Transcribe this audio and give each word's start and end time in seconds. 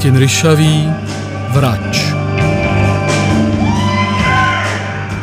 Martin 0.00 0.16
Ryšavý, 0.16 0.88
Vrač. 1.48 2.12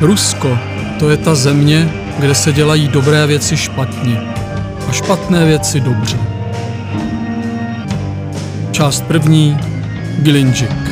Rusko, 0.01 0.57
to 0.99 1.09
je 1.09 1.17
ta 1.17 1.35
země, 1.35 1.89
kde 2.19 2.35
se 2.35 2.53
dělají 2.53 2.87
dobré 2.87 3.27
věci 3.27 3.57
špatně 3.57 4.21
a 4.89 4.91
špatné 4.91 5.45
věci 5.45 5.79
dobře. 5.79 6.17
Část 8.71 9.01
první, 9.01 9.57
Gilinžik. 10.19 10.86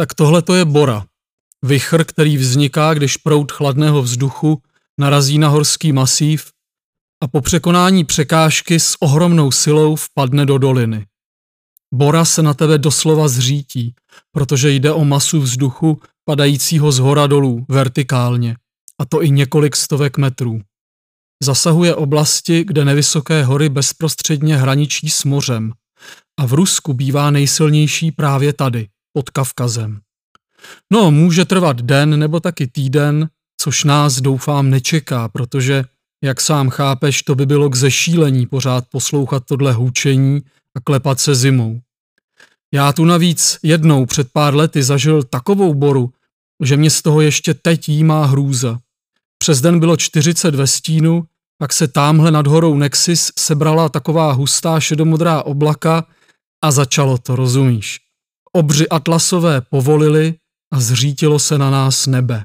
Tak 0.00 0.14
tohle 0.14 0.42
to 0.42 0.54
je 0.54 0.64
Bora. 0.64 1.06
Vichr, 1.62 2.04
který 2.04 2.36
vzniká, 2.36 2.94
když 2.94 3.16
proud 3.16 3.52
chladného 3.52 4.02
vzduchu 4.02 4.62
narazí 4.98 5.38
na 5.38 5.48
horský 5.48 5.92
masív 5.92 6.50
a 7.22 7.28
po 7.28 7.40
překonání 7.40 8.04
překážky 8.04 8.80
s 8.80 8.96
ohromnou 9.02 9.50
silou 9.50 9.96
vpadne 9.96 10.46
do 10.46 10.58
doliny. 10.58 11.06
Bora 11.94 12.24
se 12.24 12.42
na 12.42 12.54
tebe 12.54 12.78
doslova 12.78 13.28
zřítí, 13.28 13.94
protože 14.32 14.70
jde 14.70 14.92
o 14.92 15.04
masu 15.04 15.40
vzduchu 15.40 16.00
padajícího 16.24 16.92
z 16.92 16.98
hora 16.98 17.26
dolů 17.26 17.66
vertikálně, 17.68 18.56
a 18.98 19.04
to 19.04 19.22
i 19.22 19.30
několik 19.30 19.76
stovek 19.76 20.18
metrů. 20.18 20.60
Zasahuje 21.42 21.94
oblasti, 21.94 22.64
kde 22.64 22.84
nevysoké 22.84 23.44
hory 23.44 23.68
bezprostředně 23.68 24.56
hraničí 24.56 25.10
s 25.10 25.24
mořem 25.24 25.72
a 26.38 26.46
v 26.46 26.52
Rusku 26.52 26.94
bývá 26.94 27.30
nejsilnější 27.30 28.12
právě 28.12 28.52
tady, 28.52 28.88
pod 29.12 29.30
Kavkazem. 29.30 30.00
No, 30.92 31.10
může 31.10 31.44
trvat 31.44 31.80
den 31.82 32.18
nebo 32.18 32.40
taky 32.40 32.66
týden, 32.66 33.28
což 33.60 33.84
nás 33.84 34.20
doufám 34.20 34.70
nečeká, 34.70 35.28
protože, 35.28 35.84
jak 36.24 36.40
sám 36.40 36.70
chápeš, 36.70 37.22
to 37.22 37.34
by 37.34 37.46
bylo 37.46 37.70
k 37.70 37.74
zešílení 37.74 38.46
pořád 38.46 38.84
poslouchat 38.90 39.44
tohle 39.46 39.72
hůčení 39.72 40.40
a 40.76 40.80
klepat 40.80 41.20
se 41.20 41.34
zimou. 41.34 41.80
Já 42.74 42.92
tu 42.92 43.04
navíc 43.04 43.58
jednou 43.62 44.06
před 44.06 44.32
pár 44.32 44.54
lety 44.54 44.82
zažil 44.82 45.22
takovou 45.22 45.74
boru, 45.74 46.12
že 46.62 46.76
mě 46.76 46.90
z 46.90 47.02
toho 47.02 47.20
ještě 47.20 47.54
teď 47.54 47.88
jímá 47.88 48.26
hrůza. 48.26 48.78
Přes 49.38 49.60
den 49.60 49.80
bylo 49.80 49.96
40 49.96 50.54
ve 50.54 50.66
stínu, 50.66 51.24
pak 51.58 51.72
se 51.72 51.88
támhle 51.88 52.30
nad 52.30 52.46
horou 52.46 52.74
Nexis 52.74 53.32
sebrala 53.38 53.88
taková 53.88 54.32
hustá 54.32 54.80
šedomodrá 54.80 55.42
oblaka 55.42 56.06
a 56.64 56.70
začalo 56.70 57.18
to, 57.18 57.36
rozumíš. 57.36 58.09
Obři 58.56 58.88
atlasové 58.88 59.60
povolili 59.60 60.34
a 60.72 60.80
zřítilo 60.80 61.38
se 61.38 61.58
na 61.58 61.70
nás 61.70 62.06
nebe. 62.06 62.44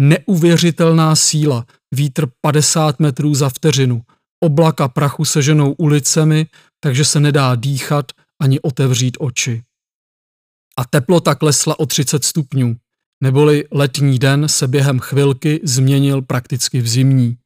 Neuvěřitelná 0.00 1.16
síla, 1.16 1.66
vítr 1.94 2.28
50 2.40 3.00
metrů 3.00 3.34
za 3.34 3.48
vteřinu, 3.48 4.02
oblaka 4.44 4.88
prachu 4.88 5.24
seženou 5.24 5.72
ulicemi, 5.72 6.46
takže 6.80 7.04
se 7.04 7.20
nedá 7.20 7.54
dýchat 7.54 8.12
ani 8.42 8.60
otevřít 8.60 9.16
oči. 9.20 9.62
A 10.78 10.84
teplota 10.84 11.34
klesla 11.34 11.78
o 11.78 11.86
30 11.86 12.24
stupňů, 12.24 12.76
neboli 13.22 13.64
letní 13.72 14.18
den 14.18 14.48
se 14.48 14.68
během 14.68 14.98
chvilky 14.98 15.60
změnil 15.62 16.22
prakticky 16.22 16.80
v 16.80 16.88
zimní. 16.88 17.36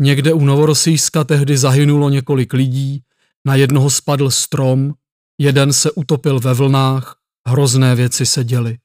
Někde 0.00 0.32
u 0.32 0.44
Novorosijska 0.44 1.24
tehdy 1.24 1.58
zahynulo 1.58 2.10
několik 2.10 2.52
lidí, 2.52 3.02
na 3.46 3.54
jednoho 3.54 3.90
spadl 3.90 4.30
strom, 4.30 4.94
jeden 5.40 5.72
se 5.72 5.90
utopil 5.90 6.40
ve 6.40 6.54
vlnách, 6.54 7.16
hrozné 7.46 7.94
věci 7.94 8.26
se 8.26 8.44
děly. 8.44 8.78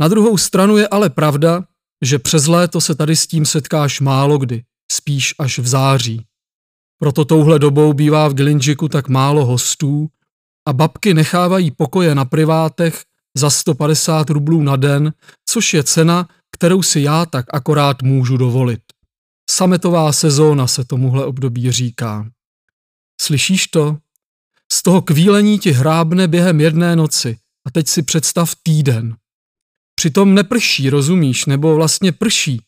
Na 0.00 0.08
druhou 0.08 0.38
stranu 0.38 0.76
je 0.76 0.88
ale 0.88 1.10
pravda, 1.10 1.64
že 2.04 2.18
přes 2.18 2.46
léto 2.46 2.80
se 2.80 2.94
tady 2.94 3.16
s 3.16 3.26
tím 3.26 3.46
setkáš 3.46 4.00
málo 4.00 4.38
kdy, 4.38 4.64
spíš 4.92 5.34
až 5.38 5.58
v 5.58 5.66
září. 5.66 6.26
Proto 6.98 7.24
touhle 7.24 7.58
dobou 7.58 7.92
bývá 7.92 8.28
v 8.28 8.34
Gilinžiku 8.34 8.88
tak 8.88 9.08
málo 9.08 9.44
hostů 9.44 10.08
a 10.68 10.72
babky 10.72 11.14
nechávají 11.14 11.70
pokoje 11.70 12.14
na 12.14 12.24
privátech 12.24 13.02
za 13.36 13.50
150 13.50 14.30
rublů 14.30 14.62
na 14.62 14.76
den, 14.76 15.12
což 15.48 15.74
je 15.74 15.82
cena, 15.82 16.28
kterou 16.52 16.82
si 16.82 17.00
já 17.00 17.26
tak 17.26 17.46
akorát 17.54 18.02
můžu 18.02 18.36
dovolit. 18.36 18.80
Sametová 19.50 20.12
sezóna 20.12 20.66
se 20.66 20.84
tomuhle 20.84 21.24
období 21.24 21.72
říká. 21.72 22.30
Slyšíš 23.20 23.66
to? 23.66 23.98
Z 24.72 24.82
toho 24.82 25.02
kvílení 25.02 25.58
ti 25.58 25.72
hrábne 25.72 26.28
během 26.28 26.60
jedné 26.60 26.96
noci 26.96 27.38
a 27.66 27.70
teď 27.70 27.88
si 27.88 28.02
představ 28.02 28.54
týden. 28.62 29.16
Přitom 29.94 30.34
neprší, 30.34 30.90
rozumíš, 30.90 31.46
nebo 31.46 31.74
vlastně 31.74 32.12
prší, 32.12 32.62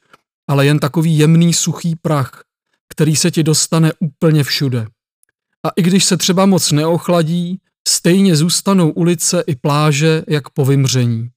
ale 0.49 0.67
jen 0.67 0.79
takový 0.79 1.19
jemný 1.19 1.55
suchý 1.55 1.96
prach, 1.96 2.44
který 2.88 3.17
se 3.17 3.31
ti 3.31 3.43
dostane 3.43 3.93
úplně 3.99 4.44
všude. 4.44 4.87
A 5.67 5.69
i 5.76 5.82
když 5.82 6.05
se 6.05 6.17
třeba 6.17 6.46
moc 6.46 6.73
neochladí, 6.73 7.61
stejně 7.88 8.37
zůstanou 8.37 8.91
ulice 8.91 9.44
i 9.46 9.56
pláže 9.56 10.23
jak 10.29 10.50
po 10.50 10.64
vymření. 10.64 11.31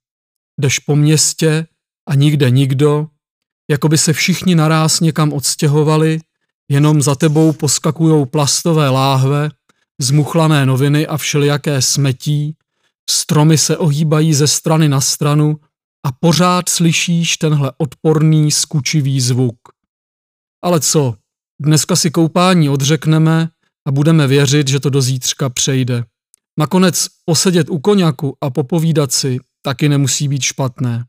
Jdeš 0.57 0.79
po 0.79 0.95
městě 0.95 1.67
a 2.07 2.15
nikde 2.15 2.49
nikdo, 2.49 3.07
jako 3.69 3.89
by 3.89 3.97
se 3.97 4.13
všichni 4.13 4.55
naráz 4.55 4.99
někam 4.99 5.33
odstěhovali, 5.33 6.19
jenom 6.69 7.01
za 7.01 7.15
tebou 7.15 7.53
poskakujou 7.53 8.25
plastové 8.25 8.89
láhve, 8.89 9.49
zmuchlané 10.01 10.65
noviny 10.65 11.07
a 11.07 11.17
všelijaké 11.17 11.81
smetí, 11.81 12.55
stromy 13.09 13.57
se 13.57 13.77
ohýbají 13.77 14.33
ze 14.33 14.47
strany 14.47 14.89
na 14.89 15.01
stranu 15.01 15.57
a 16.05 16.11
pořád 16.11 16.69
slyšíš 16.69 17.37
tenhle 17.37 17.71
odporný, 17.77 18.51
skučivý 18.51 19.21
zvuk. 19.21 19.57
Ale 20.63 20.79
co, 20.79 21.15
dneska 21.61 21.95
si 21.95 22.11
koupání 22.11 22.69
odřekneme 22.69 23.49
a 23.87 23.91
budeme 23.91 24.27
věřit, 24.27 24.67
že 24.67 24.79
to 24.79 24.89
do 24.89 25.01
zítřka 25.01 25.49
přejde. 25.49 26.03
Nakonec 26.59 27.07
posedět 27.25 27.69
u 27.69 27.79
koněku 27.79 28.37
a 28.41 28.49
popovídat 28.49 29.13
si 29.13 29.39
taky 29.61 29.89
nemusí 29.89 30.27
být 30.27 30.41
špatné. 30.41 31.05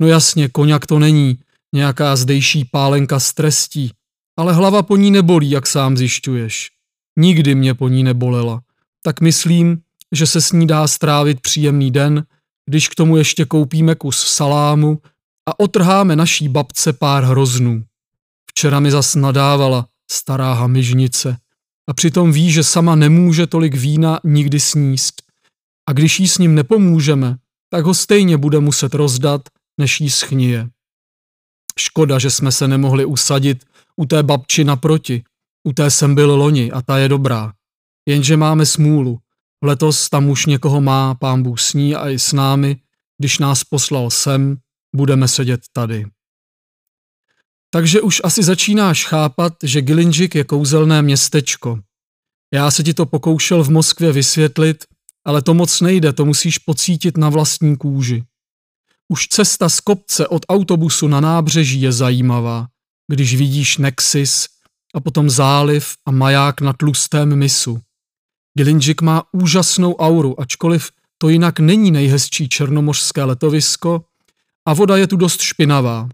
No 0.00 0.08
jasně, 0.08 0.48
koněk 0.48 0.86
to 0.86 0.98
není 0.98 1.38
nějaká 1.74 2.16
zdejší 2.16 2.64
pálenka 2.64 3.20
z 3.20 3.32
trestí, 3.32 3.92
ale 4.38 4.52
hlava 4.52 4.82
po 4.82 4.96
ní 4.96 5.10
nebolí, 5.10 5.50
jak 5.50 5.66
sám 5.66 5.96
zjišťuješ. 5.96 6.70
Nikdy 7.18 7.54
mě 7.54 7.74
po 7.74 7.88
ní 7.88 8.04
nebolela. 8.04 8.60
Tak 9.02 9.20
myslím, 9.20 9.82
že 10.12 10.26
se 10.26 10.40
s 10.40 10.52
ní 10.52 10.66
dá 10.66 10.88
strávit 10.88 11.40
příjemný 11.40 11.90
den, 11.90 12.24
když 12.66 12.88
k 12.88 12.94
tomu 12.94 13.16
ještě 13.16 13.44
koupíme 13.44 13.94
kus 13.94 14.26
salámu 14.26 14.98
a 15.48 15.60
otrháme 15.60 16.16
naší 16.16 16.48
babce 16.48 16.92
pár 16.92 17.24
hroznů. 17.24 17.84
Včera 18.50 18.80
mi 18.80 18.90
zas 18.90 19.14
nadávala 19.14 19.86
stará 20.10 20.52
hamižnice 20.52 21.36
a 21.88 21.94
přitom 21.94 22.32
ví, 22.32 22.52
že 22.52 22.64
sama 22.64 22.94
nemůže 22.94 23.46
tolik 23.46 23.74
vína 23.74 24.20
nikdy 24.24 24.60
sníst. 24.60 25.22
A 25.88 25.92
když 25.92 26.20
jí 26.20 26.28
s 26.28 26.38
ním 26.38 26.54
nepomůžeme, 26.54 27.36
tak 27.70 27.84
ho 27.84 27.94
stejně 27.94 28.36
bude 28.36 28.60
muset 28.60 28.94
rozdat, 28.94 29.42
než 29.80 30.00
jí 30.00 30.10
schnije. 30.10 30.68
Škoda, 31.78 32.18
že 32.18 32.30
jsme 32.30 32.52
se 32.52 32.68
nemohli 32.68 33.04
usadit 33.04 33.64
u 33.96 34.06
té 34.06 34.22
babči 34.22 34.64
naproti. 34.64 35.24
U 35.68 35.72
té 35.72 35.90
jsem 35.90 36.14
byl 36.14 36.34
loni 36.34 36.72
a 36.72 36.82
ta 36.82 36.98
je 36.98 37.08
dobrá. 37.08 37.52
Jenže 38.08 38.36
máme 38.36 38.66
smůlu. 38.66 39.18
Letos 39.62 40.08
tam 40.08 40.28
už 40.28 40.46
někoho 40.46 40.80
má 40.80 41.14
pán 41.14 41.42
Bůh 41.42 41.60
s 41.60 41.74
ní 41.74 41.94
a 41.94 42.08
i 42.08 42.18
s 42.18 42.32
námi. 42.32 42.76
Když 43.18 43.38
nás 43.38 43.64
poslal 43.64 44.10
sem, 44.10 44.56
budeme 44.96 45.28
sedět 45.28 45.60
tady. 45.72 46.06
Takže 47.70 48.00
už 48.00 48.20
asi 48.24 48.42
začínáš 48.42 49.06
chápat, 49.06 49.52
že 49.62 49.82
Gilinžik 49.82 50.34
je 50.34 50.44
kouzelné 50.44 51.02
městečko. 51.02 51.78
Já 52.54 52.70
se 52.70 52.82
ti 52.82 52.94
to 52.94 53.06
pokoušel 53.06 53.64
v 53.64 53.70
Moskvě 53.70 54.12
vysvětlit, 54.12 54.84
ale 55.24 55.42
to 55.42 55.54
moc 55.54 55.80
nejde, 55.80 56.12
to 56.12 56.24
musíš 56.24 56.58
pocítit 56.58 57.16
na 57.16 57.28
vlastní 57.28 57.76
kůži. 57.76 58.24
Už 59.08 59.28
cesta 59.28 59.68
z 59.68 59.80
kopce 59.80 60.28
od 60.28 60.42
autobusu 60.48 61.08
na 61.08 61.20
nábřeží 61.20 61.80
je 61.80 61.92
zajímavá, 61.92 62.66
když 63.10 63.34
vidíš 63.36 63.78
Nexis 63.78 64.46
a 64.94 65.00
potom 65.00 65.30
záliv 65.30 65.94
a 66.06 66.10
maják 66.10 66.60
na 66.60 66.72
tlustém 66.72 67.36
mysu. 67.36 67.80
Gilinžik 68.58 69.02
má 69.02 69.22
úžasnou 69.32 69.96
auru, 69.96 70.40
ačkoliv 70.40 70.90
to 71.18 71.28
jinak 71.28 71.60
není 71.60 71.90
nejhezčí 71.90 72.48
černomořské 72.48 73.24
letovisko 73.24 74.04
a 74.66 74.74
voda 74.74 74.96
je 74.96 75.06
tu 75.06 75.16
dost 75.16 75.40
špinavá. 75.40 76.08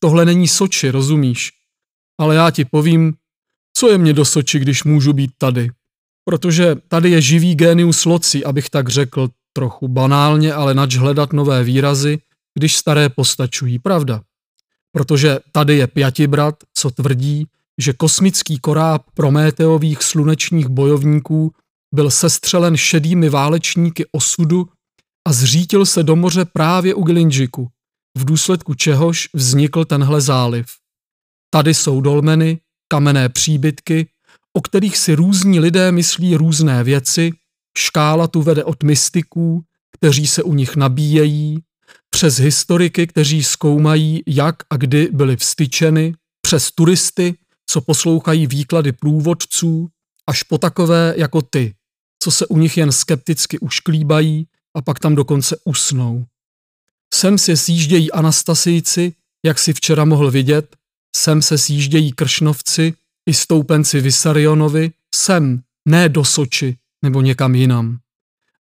Tohle 0.00 0.24
není 0.24 0.48
Soči, 0.48 0.90
rozumíš? 0.90 1.52
Ale 2.20 2.34
já 2.34 2.50
ti 2.50 2.64
povím, 2.64 3.14
co 3.76 3.88
je 3.88 3.98
mě 3.98 4.12
do 4.12 4.24
Soči, 4.24 4.58
když 4.58 4.84
můžu 4.84 5.12
být 5.12 5.30
tady. 5.38 5.70
Protože 6.24 6.76
tady 6.88 7.10
je 7.10 7.20
živý 7.20 7.54
génius 7.54 8.04
loci, 8.04 8.44
abych 8.44 8.70
tak 8.70 8.88
řekl, 8.88 9.28
trochu 9.52 9.88
banálně, 9.88 10.52
ale 10.52 10.74
nač 10.74 10.96
hledat 10.96 11.32
nové 11.32 11.64
výrazy, 11.64 12.18
když 12.54 12.76
staré 12.76 13.08
postačují, 13.08 13.78
pravda. 13.78 14.22
Protože 14.92 15.38
tady 15.52 15.76
je 15.76 15.86
Pjatibrat, 15.86 16.54
co 16.74 16.90
tvrdí, 16.90 17.46
že 17.78 17.92
kosmický 17.92 18.58
koráb 18.58 19.02
Prométeových 19.14 20.02
slunečních 20.02 20.68
bojovníků 20.68 21.52
byl 21.94 22.10
sestřelen 22.10 22.76
šedými 22.76 23.28
válečníky 23.28 24.04
osudu 24.12 24.68
a 25.26 25.32
zřítil 25.32 25.86
se 25.86 26.02
do 26.02 26.16
moře 26.16 26.44
právě 26.44 26.94
u 26.94 27.02
Gilindžiku, 27.02 27.68
v 28.18 28.24
důsledku 28.24 28.74
čehož 28.74 29.28
vznikl 29.34 29.84
tenhle 29.84 30.20
záliv. 30.20 30.66
Tady 31.50 31.74
jsou 31.74 32.00
dolmeny, 32.00 32.60
kamenné 32.88 33.28
příbytky, 33.28 34.08
o 34.52 34.60
kterých 34.60 34.96
si 34.96 35.14
různí 35.14 35.60
lidé 35.60 35.92
myslí 35.92 36.36
různé 36.36 36.84
věci, 36.84 37.32
škála 37.78 38.28
tu 38.28 38.42
vede 38.42 38.64
od 38.64 38.82
mystiků, 38.82 39.62
kteří 39.98 40.26
se 40.26 40.42
u 40.42 40.54
nich 40.54 40.76
nabíjejí, 40.76 41.58
přes 42.10 42.38
historiky, 42.38 43.06
kteří 43.06 43.44
zkoumají, 43.44 44.22
jak 44.26 44.56
a 44.70 44.76
kdy 44.76 45.08
byly 45.12 45.36
vstyčeny, 45.36 46.14
přes 46.42 46.70
turisty, 46.70 47.34
co 47.70 47.80
poslouchají 47.80 48.46
výklady 48.46 48.92
průvodců, 48.92 49.88
až 50.26 50.42
po 50.42 50.58
takové 50.58 51.14
jako 51.16 51.42
ty, 51.42 51.74
co 52.22 52.30
se 52.30 52.46
u 52.46 52.58
nich 52.58 52.76
jen 52.76 52.92
skepticky 52.92 53.58
ušklíbají 53.58 54.48
a 54.74 54.82
pak 54.82 54.98
tam 54.98 55.14
dokonce 55.14 55.56
usnou. 55.64 56.26
Sem 57.14 57.38
se 57.38 57.56
sjíždějí 57.56 58.12
Anastasijci, 58.12 59.12
jak 59.44 59.58
si 59.58 59.72
včera 59.72 60.04
mohl 60.04 60.30
vidět, 60.30 60.76
sem 61.16 61.42
se 61.42 61.58
sjíždějí 61.58 62.12
Kršnovci 62.12 62.94
i 63.26 63.34
stoupenci 63.34 64.00
Vysarionovi, 64.00 64.90
sem, 65.14 65.62
ne 65.88 66.08
do 66.08 66.24
Soči 66.24 66.76
nebo 67.04 67.20
někam 67.20 67.54
jinam. 67.54 67.98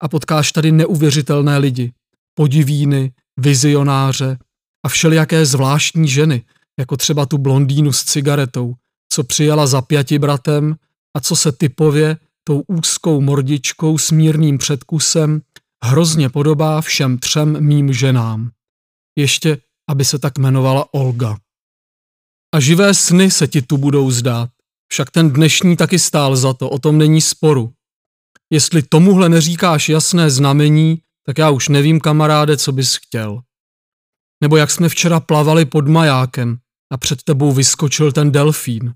A 0.01 0.07
potkáš 0.07 0.51
tady 0.51 0.71
neuvěřitelné 0.71 1.57
lidi, 1.57 1.93
podivíny, 2.33 3.13
vizionáře 3.37 4.37
a 4.85 4.89
všelijaké 4.89 5.45
zvláštní 5.45 6.07
ženy, 6.07 6.43
jako 6.79 6.97
třeba 6.97 7.25
tu 7.25 7.37
blondýnu 7.37 7.93
s 7.93 8.03
cigaretou, 8.03 8.73
co 9.09 9.23
přijala 9.23 9.67
za 9.67 9.81
pěti 9.81 10.19
bratem 10.19 10.75
a 11.15 11.19
co 11.19 11.35
se 11.35 11.51
typově 11.51 12.17
tou 12.43 12.63
úzkou 12.67 13.21
mordičkou 13.21 13.97
s 13.97 14.11
mírným 14.11 14.57
předkusem 14.57 15.41
hrozně 15.83 16.29
podobá 16.29 16.81
všem 16.81 17.17
třem 17.17 17.65
mým 17.65 17.93
ženám. 17.93 18.51
Ještě, 19.17 19.57
aby 19.89 20.05
se 20.05 20.19
tak 20.19 20.37
jmenovala 20.37 20.93
Olga. 20.93 21.37
A 22.55 22.59
živé 22.59 22.93
sny 22.93 23.31
se 23.31 23.47
ti 23.47 23.61
tu 23.61 23.77
budou 23.77 24.11
zdát. 24.11 24.49
Však 24.91 25.11
ten 25.11 25.33
dnešní 25.33 25.77
taky 25.77 25.99
stál 25.99 26.35
za 26.35 26.53
to, 26.53 26.69
o 26.69 26.79
tom 26.79 26.97
není 26.97 27.21
sporu. 27.21 27.73
Jestli 28.49 28.83
tomuhle 28.83 29.29
neříkáš 29.29 29.89
jasné 29.89 30.29
znamení, 30.29 31.01
tak 31.25 31.37
já 31.37 31.49
už 31.49 31.69
nevím, 31.69 31.99
kamaráde, 31.99 32.57
co 32.57 32.71
bys 32.71 32.95
chtěl. 32.95 33.41
Nebo 34.41 34.57
jak 34.57 34.71
jsme 34.71 34.89
včera 34.89 35.19
plavali 35.19 35.65
pod 35.65 35.87
majákem 35.87 36.57
a 36.91 36.97
před 36.97 37.23
tebou 37.23 37.51
vyskočil 37.51 38.11
ten 38.11 38.31
delfín. 38.31 38.93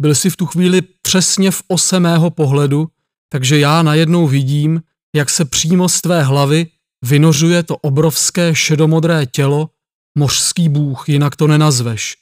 Byl 0.00 0.14
jsi 0.14 0.30
v 0.30 0.36
tu 0.36 0.46
chvíli 0.46 0.82
přesně 0.82 1.50
v 1.50 1.62
ose 1.68 2.00
mého 2.00 2.30
pohledu, 2.30 2.88
takže 3.28 3.58
já 3.58 3.82
najednou 3.82 4.26
vidím, 4.26 4.82
jak 5.16 5.30
se 5.30 5.44
přímo 5.44 5.88
z 5.88 6.00
tvé 6.00 6.22
hlavy 6.22 6.66
vynořuje 7.04 7.62
to 7.62 7.76
obrovské 7.76 8.54
šedomodré 8.54 9.26
tělo, 9.26 9.70
mořský 10.18 10.68
bůh, 10.68 11.08
jinak 11.08 11.36
to 11.36 11.46
nenazveš. 11.46 12.16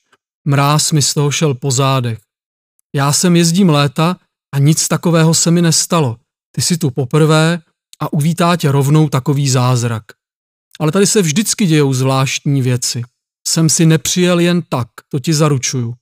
Mráz 0.48 0.92
mi 0.92 1.02
z 1.02 1.14
toho 1.14 1.30
šel 1.30 1.54
po 1.54 1.70
zádech. 1.70 2.18
Já 2.96 3.12
sem 3.12 3.36
jezdím 3.36 3.68
léta 3.68 4.16
a 4.54 4.58
nic 4.58 4.88
takového 4.88 5.34
se 5.34 5.50
mi 5.50 5.62
nestalo. 5.62 6.16
Ty 6.54 6.62
jsi 6.62 6.78
tu 6.78 6.90
poprvé 6.90 7.60
a 8.00 8.12
uvítá 8.12 8.56
tě 8.56 8.72
rovnou 8.72 9.08
takový 9.08 9.48
zázrak. 9.48 10.02
Ale 10.80 10.92
tady 10.92 11.06
se 11.06 11.22
vždycky 11.22 11.66
dějou 11.66 11.92
zvláštní 11.94 12.62
věci. 12.62 13.02
Jsem 13.48 13.70
si 13.70 13.86
nepřijel 13.86 14.40
jen 14.40 14.62
tak, 14.68 14.88
to 15.08 15.18
ti 15.18 15.34
zaručuju. 15.34 15.94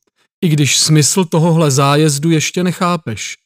I 0.44 0.49
když 0.49 0.78
smysl 0.78 1.25
tohohle 1.25 1.70
zájezdu 1.70 2.30
ještě 2.30 2.64
nechápeš. 2.64 3.37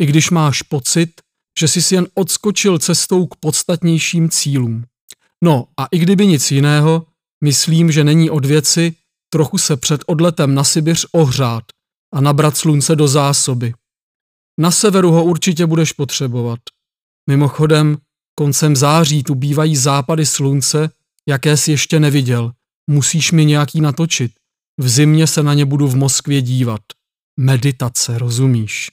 I 0.00 0.06
když 0.06 0.30
máš 0.30 0.62
pocit, 0.62 1.10
že 1.58 1.68
jsi 1.68 1.82
si 1.82 1.94
jen 1.94 2.06
odskočil 2.14 2.78
cestou 2.78 3.26
k 3.26 3.36
podstatnějším 3.36 4.30
cílům. 4.30 4.84
No 5.44 5.66
a 5.76 5.86
i 5.86 5.98
kdyby 5.98 6.26
nic 6.26 6.50
jiného, 6.50 7.06
myslím, 7.44 7.92
že 7.92 8.04
není 8.04 8.30
od 8.30 8.44
věci 8.44 8.94
trochu 9.32 9.58
se 9.58 9.76
před 9.76 10.00
odletem 10.06 10.54
na 10.54 10.64
Sibiř 10.64 11.06
ohřát 11.12 11.64
a 12.14 12.20
nabrat 12.20 12.56
slunce 12.56 12.96
do 12.96 13.08
zásoby. 13.08 13.74
Na 14.60 14.70
severu 14.70 15.10
ho 15.10 15.24
určitě 15.24 15.66
budeš 15.66 15.92
potřebovat. 15.92 16.60
Mimochodem, 17.30 17.98
koncem 18.34 18.76
září 18.76 19.22
tu 19.22 19.34
bývají 19.34 19.76
západy 19.76 20.26
slunce, 20.26 20.90
jaké 21.28 21.56
jsi 21.56 21.70
ještě 21.70 22.00
neviděl. 22.00 22.52
Musíš 22.90 23.32
mi 23.32 23.44
nějaký 23.44 23.80
natočit. 23.80 24.32
V 24.80 24.88
zimě 24.88 25.26
se 25.26 25.42
na 25.42 25.54
ně 25.54 25.64
budu 25.64 25.88
v 25.88 25.96
Moskvě 25.96 26.42
dívat. 26.42 26.80
Meditace, 27.36 28.18
rozumíš? 28.18 28.90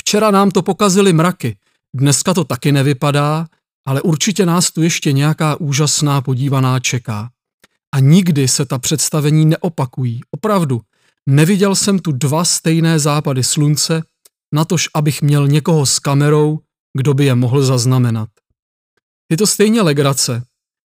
Včera 0.00 0.30
nám 0.30 0.50
to 0.50 0.62
pokazili 0.62 1.12
mraky, 1.12 1.56
dneska 1.94 2.34
to 2.34 2.44
taky 2.44 2.72
nevypadá, 2.72 3.46
ale 3.86 4.02
určitě 4.02 4.46
nás 4.46 4.70
tu 4.70 4.82
ještě 4.82 5.12
nějaká 5.12 5.60
úžasná 5.60 6.20
podívaná 6.20 6.80
čeká. 6.80 7.30
A 7.94 8.00
nikdy 8.00 8.48
se 8.48 8.66
ta 8.66 8.78
představení 8.78 9.46
neopakují, 9.46 10.20
opravdu. 10.30 10.80
Neviděl 11.26 11.74
jsem 11.74 11.98
tu 11.98 12.12
dva 12.12 12.44
stejné 12.44 12.98
západy 12.98 13.44
slunce, 13.44 14.02
natož 14.54 14.88
abych 14.94 15.22
měl 15.22 15.48
někoho 15.48 15.86
s 15.86 15.98
kamerou, 15.98 16.60
kdo 16.96 17.14
by 17.14 17.24
je 17.24 17.34
mohl 17.34 17.62
zaznamenat. 17.62 18.28
Je 19.30 19.36
to 19.36 19.46
stejně 19.46 19.82
legrace. 19.82 20.44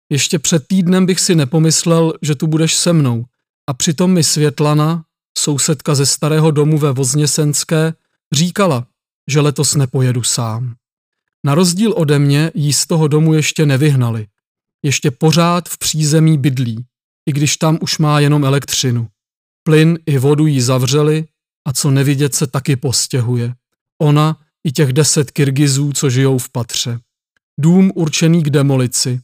Ještě 0.09 0.39
před 0.39 0.67
týdnem 0.67 1.05
bych 1.05 1.19
si 1.19 1.35
nepomyslel, 1.35 2.13
že 2.21 2.35
tu 2.35 2.47
budeš 2.47 2.75
se 2.75 2.93
mnou. 2.93 3.25
A 3.67 3.73
přitom 3.73 4.13
mi 4.13 4.23
Světlana, 4.23 5.05
sousedka 5.37 5.95
ze 5.95 6.05
starého 6.05 6.51
domu 6.51 6.77
ve 6.77 6.91
Vozněsenské, 6.91 7.93
říkala, 8.33 8.87
že 9.29 9.41
letos 9.41 9.75
nepojedu 9.75 10.23
sám. 10.23 10.75
Na 11.45 11.55
rozdíl 11.55 11.93
ode 11.97 12.19
mě 12.19 12.51
jí 12.53 12.73
z 12.73 12.85
toho 12.85 13.07
domu 13.07 13.33
ještě 13.33 13.65
nevyhnali. 13.65 14.27
Ještě 14.83 15.11
pořád 15.11 15.69
v 15.69 15.77
přízemí 15.77 16.37
bydlí, 16.37 16.85
i 17.25 17.31
když 17.31 17.57
tam 17.57 17.77
už 17.81 17.97
má 17.97 18.19
jenom 18.19 18.45
elektřinu. 18.45 19.07
Plyn 19.63 19.99
i 20.05 20.17
vodu 20.17 20.47
jí 20.47 20.61
zavřeli 20.61 21.25
a 21.67 21.73
co 21.73 21.91
nevidět 21.91 22.35
se 22.35 22.47
taky 22.47 22.75
postěhuje. 22.75 23.55
Ona 24.01 24.37
i 24.63 24.71
těch 24.71 24.93
deset 24.93 25.31
Kyrgyzů, 25.31 25.93
co 25.93 26.09
žijou 26.09 26.37
v 26.37 26.49
patře. 26.49 26.99
Dům 27.59 27.91
určený 27.95 28.43
k 28.43 28.49
demolici. 28.49 29.21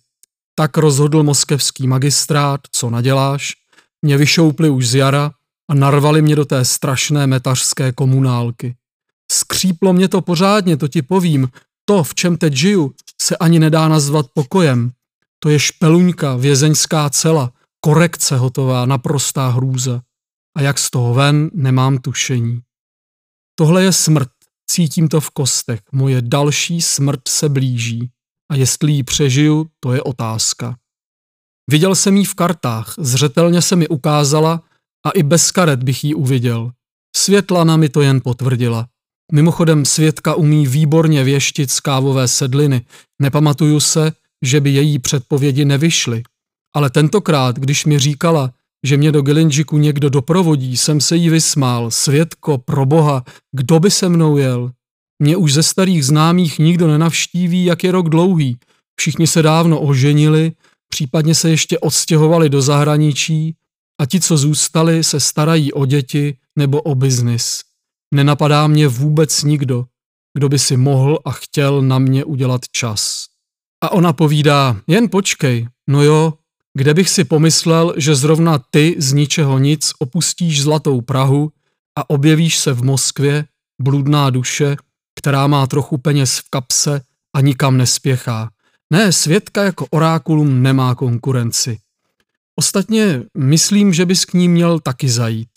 Tak 0.55 0.77
rozhodl 0.77 1.23
moskevský 1.23 1.87
magistrát, 1.87 2.61
co 2.71 2.89
naděláš, 2.89 3.53
mě 4.01 4.17
vyšoupli 4.17 4.69
už 4.69 4.87
z 4.87 4.95
jara 4.95 5.31
a 5.69 5.73
narvali 5.73 6.21
mě 6.21 6.35
do 6.35 6.45
té 6.45 6.65
strašné 6.65 7.27
metařské 7.27 7.91
komunálky. 7.91 8.75
Skříplo 9.31 9.93
mě 9.93 10.07
to 10.07 10.21
pořádně, 10.21 10.77
to 10.77 10.87
ti 10.87 11.01
povím. 11.01 11.49
To, 11.85 12.03
v 12.03 12.15
čem 12.15 12.37
teď 12.37 12.53
žiju, 12.53 12.93
se 13.21 13.37
ani 13.37 13.59
nedá 13.59 13.87
nazvat 13.87 14.25
pokojem. 14.33 14.91
To 15.39 15.49
je 15.49 15.59
špeluňka, 15.59 16.35
vězeňská 16.35 17.09
cela, 17.09 17.51
korekce 17.79 18.37
hotová, 18.37 18.85
naprostá 18.85 19.49
hrůza. 19.49 20.01
A 20.57 20.61
jak 20.61 20.79
z 20.79 20.89
toho 20.89 21.13
ven, 21.13 21.49
nemám 21.53 21.97
tušení. 21.97 22.61
Tohle 23.55 23.83
je 23.83 23.93
smrt, 23.93 24.29
cítím 24.67 25.07
to 25.07 25.21
v 25.21 25.29
kostech, 25.29 25.79
moje 25.91 26.21
další 26.21 26.81
smrt 26.81 27.27
se 27.27 27.49
blíží. 27.49 28.09
A 28.51 28.55
jestli 28.55 28.91
ji 28.91 29.03
přežiju, 29.03 29.67
to 29.79 29.93
je 29.93 30.01
otázka. 30.01 30.77
Viděl 31.71 31.95
jsem 31.95 32.17
ji 32.17 32.25
v 32.25 32.33
kartách, 32.33 32.93
zřetelně 32.97 33.61
se 33.61 33.75
mi 33.75 33.87
ukázala 33.87 34.63
a 35.05 35.09
i 35.09 35.23
bez 35.23 35.51
karet 35.51 35.83
bych 35.83 36.03
ji 36.03 36.13
uviděl. 36.13 36.71
Světlana 37.17 37.77
mi 37.77 37.89
to 37.89 38.01
jen 38.01 38.21
potvrdila. 38.21 38.87
Mimochodem 39.31 39.85
světka 39.85 40.35
umí 40.35 40.67
výborně 40.67 41.23
věštit 41.23 41.71
z 41.71 41.79
kávové 41.79 42.27
sedliny. 42.27 42.81
Nepamatuju 43.21 43.79
se, 43.79 44.11
že 44.45 44.59
by 44.59 44.69
její 44.69 44.99
předpovědi 44.99 45.65
nevyšly. 45.65 46.23
Ale 46.75 46.89
tentokrát, 46.89 47.59
když 47.59 47.85
mi 47.85 47.99
říkala, 47.99 48.51
že 48.85 48.97
mě 48.97 49.11
do 49.11 49.21
Gelinžiku 49.21 49.77
někdo 49.77 50.09
doprovodí, 50.09 50.77
jsem 50.77 51.01
se 51.01 51.15
jí 51.15 51.29
vysmál. 51.29 51.91
Světko, 51.91 52.57
pro 52.57 52.85
boha, 52.85 53.23
kdo 53.55 53.79
by 53.79 53.91
se 53.91 54.09
mnou 54.09 54.37
jel? 54.37 54.71
Mě 55.19 55.37
už 55.37 55.53
ze 55.53 55.63
starých 55.63 56.05
známých 56.05 56.59
nikdo 56.59 56.87
nenavštíví, 56.87 57.65
jak 57.65 57.83
je 57.83 57.91
rok 57.91 58.09
dlouhý. 58.09 58.57
Všichni 58.99 59.27
se 59.27 59.41
dávno 59.41 59.81
oženili, 59.81 60.51
případně 60.91 61.35
se 61.35 61.49
ještě 61.49 61.79
odstěhovali 61.79 62.49
do 62.49 62.61
zahraničí 62.61 63.55
a 64.01 64.05
ti, 64.05 64.19
co 64.19 64.37
zůstali, 64.37 65.03
se 65.03 65.19
starají 65.19 65.73
o 65.73 65.85
děti 65.85 66.37
nebo 66.55 66.81
o 66.81 66.95
biznis. 66.95 67.61
Nenapadá 68.13 68.67
mě 68.67 68.87
vůbec 68.87 69.43
nikdo, 69.43 69.85
kdo 70.33 70.49
by 70.49 70.59
si 70.59 70.77
mohl 70.77 71.19
a 71.25 71.31
chtěl 71.31 71.81
na 71.81 71.99
mě 71.99 72.23
udělat 72.23 72.61
čas. 72.71 73.25
A 73.83 73.91
ona 73.91 74.13
povídá, 74.13 74.81
jen 74.87 75.09
počkej, 75.09 75.67
no 75.87 76.03
jo, 76.03 76.33
kde 76.73 76.93
bych 76.93 77.09
si 77.09 77.23
pomyslel, 77.23 77.93
že 77.97 78.15
zrovna 78.15 78.59
ty 78.71 78.95
z 78.99 79.13
ničeho 79.13 79.59
nic 79.59 79.91
opustíš 79.99 80.61
zlatou 80.61 81.01
Prahu 81.01 81.51
a 81.97 82.09
objevíš 82.09 82.57
se 82.57 82.73
v 82.73 82.83
Moskvě, 82.83 83.45
bludná 83.81 84.29
duše, 84.29 84.75
která 85.15 85.47
má 85.47 85.67
trochu 85.67 85.97
peněz 85.97 86.37
v 86.37 86.49
kapse 86.49 87.01
a 87.35 87.41
nikam 87.41 87.77
nespěchá. 87.77 88.49
Ne, 88.91 89.11
světka 89.11 89.63
jako 89.63 89.87
orákulum 89.91 90.63
nemá 90.63 90.95
konkurenci. 90.95 91.79
Ostatně 92.55 93.23
myslím, 93.37 93.93
že 93.93 94.05
bys 94.05 94.25
k 94.25 94.33
ní 94.33 94.47
měl 94.47 94.79
taky 94.79 95.09
zajít. 95.09 95.49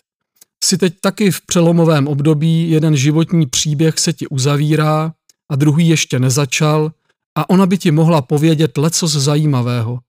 Si 0.64 0.78
teď 0.78 0.94
taky 1.00 1.30
v 1.30 1.40
přelomovém 1.46 2.08
období 2.08 2.70
jeden 2.70 2.96
životní 2.96 3.46
příběh 3.46 3.98
se 3.98 4.12
ti 4.12 4.26
uzavírá 4.26 5.12
a 5.50 5.56
druhý 5.56 5.88
ještě 5.88 6.18
nezačal 6.18 6.92
a 7.38 7.50
ona 7.50 7.66
by 7.66 7.78
ti 7.78 7.90
mohla 7.90 8.22
povědět 8.22 8.78
lecos 8.78 9.12
zajímavého. 9.12 10.00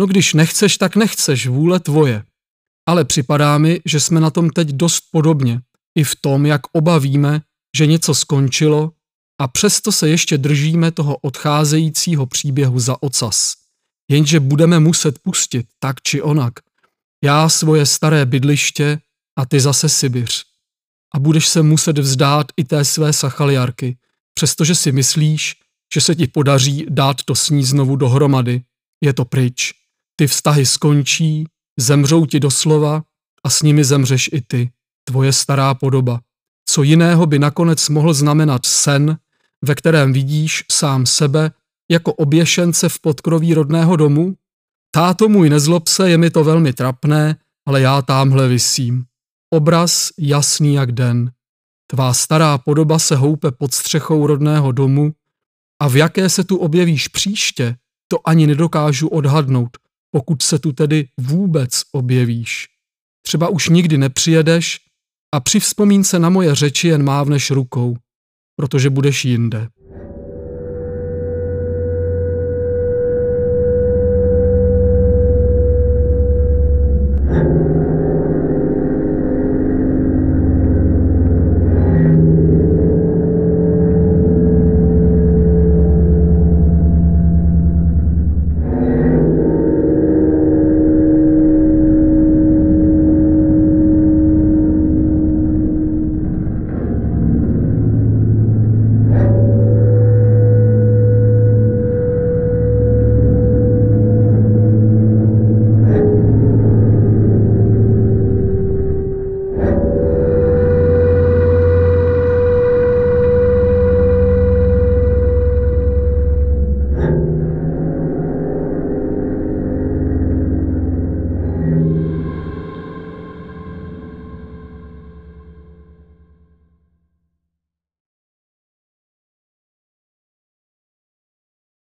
No 0.00 0.06
když 0.06 0.34
nechceš, 0.34 0.76
tak 0.76 0.96
nechceš, 0.96 1.46
vůle 1.46 1.80
tvoje. 1.80 2.24
Ale 2.86 3.04
připadá 3.04 3.58
mi, 3.58 3.80
že 3.84 4.00
jsme 4.00 4.20
na 4.20 4.30
tom 4.30 4.50
teď 4.50 4.68
dost 4.68 5.02
podobně. 5.12 5.60
I 5.94 6.04
v 6.04 6.16
tom, 6.20 6.46
jak 6.46 6.60
oba 6.72 6.98
víme, 6.98 7.40
že 7.76 7.86
něco 7.86 8.14
skončilo 8.14 8.92
a 9.40 9.48
přesto 9.48 9.92
se 9.92 10.08
ještě 10.08 10.38
držíme 10.38 10.90
toho 10.90 11.16
odcházejícího 11.16 12.26
příběhu 12.26 12.78
za 12.78 13.02
ocas. 13.02 13.54
Jenže 14.10 14.40
budeme 14.40 14.80
muset 14.80 15.18
pustit, 15.18 15.66
tak 15.78 16.02
či 16.02 16.22
onak. 16.22 16.52
Já 17.24 17.48
svoje 17.48 17.86
staré 17.86 18.26
bydliště 18.26 19.00
a 19.38 19.46
ty 19.46 19.60
zase 19.60 19.88
Sibiř. 19.88 20.44
A 21.14 21.18
budeš 21.18 21.48
se 21.48 21.62
muset 21.62 21.98
vzdát 21.98 22.46
i 22.56 22.64
té 22.64 22.84
své 22.84 23.12
sachaliarky, 23.12 23.96
přestože 24.34 24.74
si 24.74 24.92
myslíš, 24.92 25.56
že 25.94 26.00
se 26.00 26.14
ti 26.14 26.26
podaří 26.26 26.86
dát 26.88 27.22
to 27.22 27.34
s 27.34 27.50
ní 27.50 27.64
znovu 27.64 27.96
dohromady. 27.96 28.62
Je 29.00 29.12
to 29.12 29.24
pryč. 29.24 29.72
Ty 30.16 30.26
vztahy 30.26 30.66
skončí, 30.66 31.46
zemřou 31.78 32.26
ti 32.26 32.40
doslova 32.40 33.02
a 33.44 33.50
s 33.50 33.62
nimi 33.62 33.84
zemřeš 33.84 34.30
i 34.32 34.40
ty, 34.40 34.70
tvoje 35.04 35.32
stará 35.32 35.74
podoba. 35.74 36.20
Co 36.66 36.82
jiného 36.82 37.26
by 37.26 37.38
nakonec 37.38 37.88
mohl 37.88 38.14
znamenat 38.14 38.66
sen, 38.66 39.18
ve 39.64 39.74
kterém 39.74 40.12
vidíš 40.12 40.64
sám 40.72 41.06
sebe 41.06 41.50
jako 41.90 42.14
oběšence 42.14 42.88
v 42.88 42.98
podkroví 42.98 43.54
rodného 43.54 43.96
domu? 43.96 44.34
Táto 44.90 45.28
můj 45.28 45.50
nezlob 45.50 45.88
se, 45.88 46.10
je 46.10 46.18
mi 46.18 46.30
to 46.30 46.44
velmi 46.44 46.72
trapné, 46.72 47.36
ale 47.66 47.80
já 47.80 48.02
támhle 48.02 48.48
visím. 48.48 49.04
Obraz 49.54 50.08
jasný 50.18 50.74
jak 50.74 50.92
den. 50.92 51.32
Tvá 51.86 52.14
stará 52.14 52.58
podoba 52.58 52.98
se 52.98 53.16
houpe 53.16 53.50
pod 53.50 53.74
střechou 53.74 54.26
rodného 54.26 54.72
domu 54.72 55.12
a 55.82 55.88
v 55.88 55.96
jaké 55.96 56.28
se 56.28 56.44
tu 56.44 56.56
objevíš 56.56 57.08
příště, 57.08 57.76
to 58.08 58.28
ani 58.28 58.46
nedokážu 58.46 59.08
odhadnout, 59.08 59.76
pokud 60.10 60.42
se 60.42 60.58
tu 60.58 60.72
tedy 60.72 61.08
vůbec 61.20 61.82
objevíš. 61.92 62.68
Třeba 63.22 63.48
už 63.48 63.68
nikdy 63.68 63.98
nepřijedeš 63.98 64.80
a 65.34 65.40
při 65.40 65.60
vzpomínce 65.60 66.18
na 66.18 66.28
moje 66.28 66.54
řeči 66.54 66.88
jen 66.88 67.02
mávneš 67.02 67.50
rukou, 67.50 67.96
protože 68.56 68.90
budeš 68.90 69.24
jinde. 69.24 69.68